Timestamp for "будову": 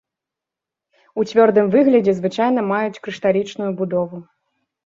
3.83-4.17